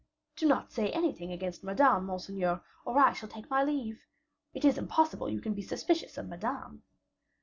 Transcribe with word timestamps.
"Do 0.35 0.47
not 0.47 0.71
say 0.71 0.89
anything 0.89 1.31
against 1.31 1.63
Madame, 1.63 2.07
monseigneur, 2.07 2.63
or 2.85 2.97
I 2.97 3.13
shall 3.13 3.29
take 3.29 3.51
my 3.51 3.63
leave. 3.63 4.07
It 4.51 4.65
is 4.65 4.79
impossible 4.79 5.29
you 5.29 5.41
can 5.41 5.53
be 5.53 5.61
suspicious 5.61 6.17
of 6.17 6.27
Madame?" 6.27 6.81